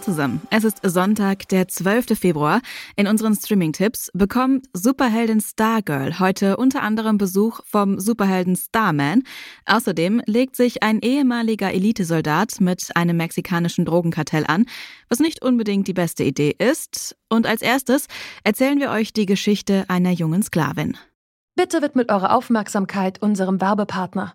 [0.00, 0.40] Zusammen.
[0.50, 2.18] Es ist Sonntag, der 12.
[2.18, 2.60] Februar.
[2.96, 9.22] In unseren Streaming-Tipps bekommt Superheldin Stargirl heute unter anderem Besuch vom Superhelden Starman.
[9.66, 14.66] Außerdem legt sich ein ehemaliger Elitesoldat mit einem mexikanischen Drogenkartell an,
[15.08, 17.16] was nicht unbedingt die beste Idee ist.
[17.28, 18.06] Und als erstes
[18.44, 20.96] erzählen wir euch die Geschichte einer jungen Sklavin.
[21.56, 24.34] Bitte widmet eure Aufmerksamkeit unserem Werbepartner.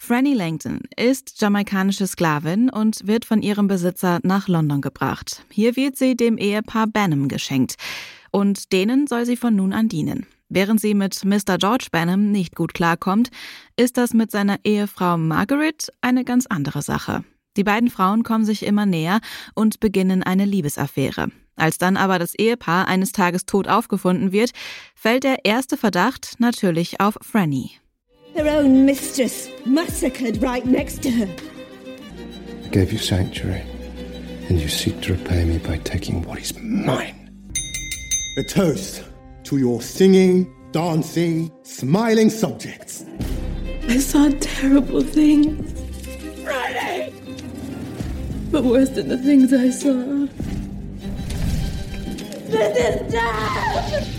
[0.00, 5.44] Franny Langton ist jamaikanische Sklavin und wird von ihrem Besitzer nach London gebracht.
[5.50, 7.74] Hier wird sie dem Ehepaar Benham geschenkt.
[8.30, 10.26] Und denen soll sie von nun an dienen.
[10.48, 11.58] Während sie mit Mr.
[11.58, 13.30] George Benham nicht gut klarkommt,
[13.76, 17.24] ist das mit seiner Ehefrau Margaret eine ganz andere Sache.
[17.56, 19.20] Die beiden Frauen kommen sich immer näher
[19.54, 21.28] und beginnen eine Liebesaffäre.
[21.56, 24.52] Als dann aber das Ehepaar eines Tages tot aufgefunden wird,
[24.94, 27.72] fällt der erste Verdacht natürlich auf Franny.
[28.38, 31.28] Her own mistress massacred right next to her.
[32.64, 33.64] I gave you sanctuary,
[34.48, 37.32] and you seek to repay me by taking what is mine.
[38.36, 39.02] A toast
[39.42, 43.04] to your singing, dancing, smiling subjects.
[43.88, 45.72] I saw terrible things.
[46.44, 47.12] Friday!
[48.52, 50.28] But worse than the things I saw.
[52.46, 54.17] This is death!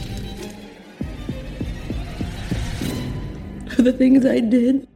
[3.84, 4.88] The things I did.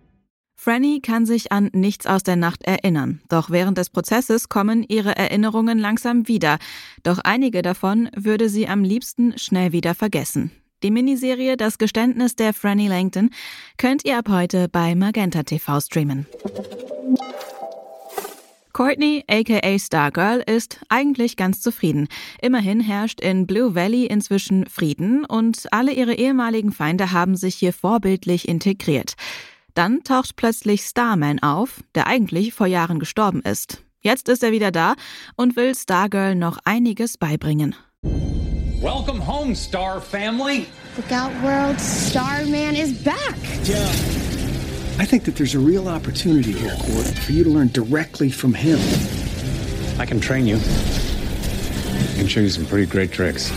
[0.56, 5.16] Franny kann sich an nichts aus der Nacht erinnern, doch während des Prozesses kommen ihre
[5.16, 6.58] Erinnerungen langsam wieder,
[7.04, 10.52] doch einige davon würde sie am liebsten schnell wieder vergessen.
[10.84, 13.30] Die Miniserie Das Geständnis der Franny Langton
[13.78, 16.26] könnt ihr ab heute bei Magenta TV streamen.
[18.74, 22.08] Courtney, aka Stargirl, ist eigentlich ganz zufrieden.
[22.42, 27.72] Immerhin herrscht in Blue Valley inzwischen Frieden und alle ihre ehemaligen Feinde haben sich hier
[27.72, 29.14] vorbildlich integriert.
[29.76, 33.84] Dann taucht plötzlich Starman auf, der eigentlich vor Jahren gestorben ist.
[34.02, 34.96] Jetzt ist er wieder da
[35.36, 37.76] und will Stargirl noch einiges beibringen.
[38.82, 40.66] Welcome home, Star Family.
[40.98, 41.80] Look out, world.
[41.80, 43.38] Starman is back.
[43.66, 44.23] Yeah.
[45.00, 48.54] I think that there's a real opportunity here, Court, for you to learn directly from
[48.54, 48.78] him.
[50.00, 50.58] I can train you.
[50.58, 53.52] I can show you some pretty great tricks.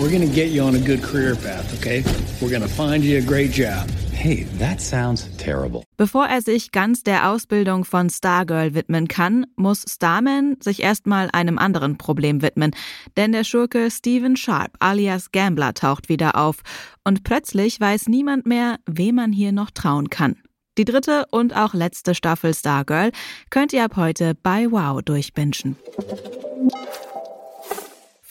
[0.00, 2.02] We're going to get you on a good career path, okay?
[2.40, 3.88] We're going to find you a great job.
[4.22, 5.82] Hey, that sounds terrible.
[5.96, 11.58] Bevor er sich ganz der Ausbildung von Stargirl widmen kann, muss Starman sich erstmal einem
[11.58, 12.70] anderen Problem widmen.
[13.16, 16.58] Denn der Schurke Steven Sharp alias Gambler taucht wieder auf.
[17.02, 20.36] Und plötzlich weiß niemand mehr, wem man hier noch trauen kann.
[20.78, 23.10] Die dritte und auch letzte Staffel Stargirl
[23.50, 25.74] könnt ihr ab heute bei Wow durchbingen.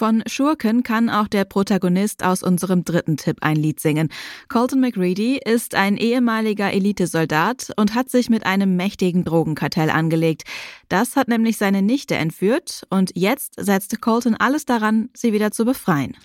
[0.01, 4.09] Von Schurken kann auch der Protagonist aus unserem dritten Tipp ein Lied singen.
[4.49, 10.41] Colton McReady ist ein ehemaliger Elitesoldat und hat sich mit einem mächtigen Drogenkartell angelegt.
[10.89, 15.65] Das hat nämlich seine Nichte entführt und jetzt setzt Colton alles daran, sie wieder zu
[15.65, 16.17] befreien.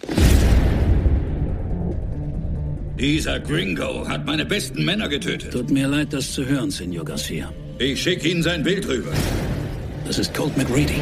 [2.98, 5.52] Dieser Gringo hat meine besten Männer getötet.
[5.52, 7.52] Tut mir leid, das zu hören, Senor Garcia.
[7.78, 9.12] Ich schicke Ihnen sein Bild rüber.
[10.06, 10.98] Das ist Colt McReady.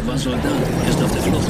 [0.00, 0.42] Er war Soldat,
[0.88, 1.48] ist auf der Flucht.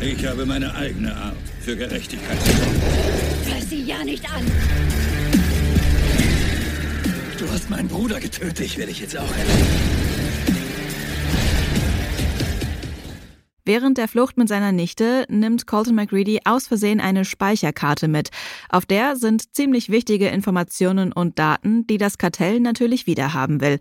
[0.00, 2.82] Ich habe meine eigene Art für Gerechtigkeit zu sorgen.
[3.44, 4.46] Fass sie ja nicht an!
[7.38, 10.04] Du hast meinen Bruder getötet, ich will dich jetzt auch retten.
[13.66, 18.30] Während der Flucht mit seiner Nichte nimmt Colton McReady aus Versehen eine Speicherkarte mit.
[18.70, 23.78] Auf der sind ziemlich wichtige Informationen und Daten, die das Kartell natürlich wiederhaben will.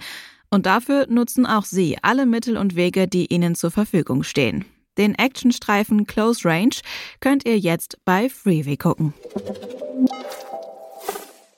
[0.54, 4.66] Und dafür nutzen auch sie alle Mittel und Wege, die ihnen zur Verfügung stehen.
[5.00, 6.76] Den Actionstreifen Close Range
[7.22, 9.16] könnt ihr jetzt bei Freeway gucken.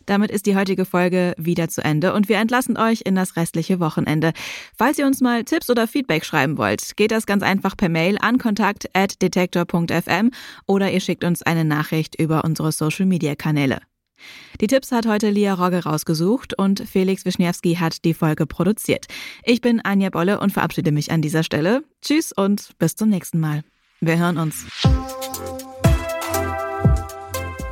[0.05, 3.81] Damit ist die heutige Folge wieder zu Ende und wir entlassen euch in das restliche
[3.81, 4.31] Wochenende.
[4.77, 8.17] Falls ihr uns mal Tipps oder Feedback schreiben wollt, geht das ganz einfach per Mail
[8.21, 10.31] an kontakt@detektor.fm
[10.67, 13.81] oder ihr schickt uns eine Nachricht über unsere Social Media Kanäle.
[14.61, 19.05] Die Tipps hat heute Lia Rogge rausgesucht und Felix Wischniewski hat die Folge produziert.
[19.43, 21.83] Ich bin Anja Bolle und verabschiede mich an dieser Stelle.
[22.01, 23.63] Tschüss und bis zum nächsten Mal.
[23.99, 24.65] Wir hören uns.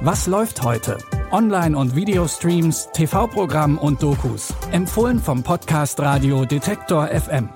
[0.02, 0.98] Was läuft heute?
[1.32, 4.54] Online- und Videostreams, TV-Programm und Dokus.
[4.72, 7.50] Empfohlen vom Podcast Radio Detektor FM.